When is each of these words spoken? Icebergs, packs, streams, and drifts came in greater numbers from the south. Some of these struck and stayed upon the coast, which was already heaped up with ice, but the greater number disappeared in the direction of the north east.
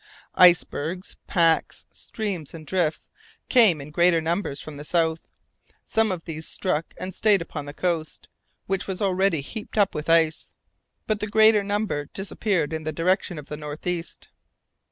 Icebergs, 0.33 1.15
packs, 1.27 1.85
streams, 1.91 2.55
and 2.55 2.65
drifts 2.65 3.07
came 3.49 3.79
in 3.79 3.91
greater 3.91 4.19
numbers 4.19 4.59
from 4.59 4.77
the 4.77 4.83
south. 4.83 5.21
Some 5.85 6.11
of 6.11 6.25
these 6.25 6.47
struck 6.47 6.95
and 6.97 7.13
stayed 7.13 7.39
upon 7.39 7.65
the 7.67 7.73
coast, 7.75 8.27
which 8.65 8.87
was 8.87 8.99
already 8.99 9.41
heaped 9.41 9.77
up 9.77 9.93
with 9.93 10.09
ice, 10.09 10.55
but 11.05 11.19
the 11.19 11.27
greater 11.27 11.63
number 11.63 12.05
disappeared 12.05 12.73
in 12.73 12.83
the 12.83 12.91
direction 12.91 13.37
of 13.37 13.45
the 13.45 13.57
north 13.57 13.85
east. 13.85 14.29